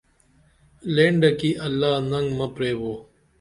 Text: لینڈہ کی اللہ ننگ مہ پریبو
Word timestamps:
لینڈہ 0.93 1.29
کی 1.39 1.49
اللہ 1.65 1.93
ننگ 2.11 2.27
مہ 2.37 2.47
پریبو 2.55 2.93